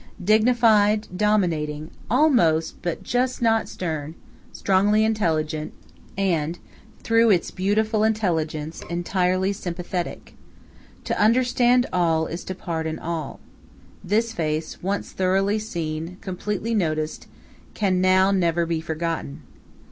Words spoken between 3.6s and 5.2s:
stern, strongly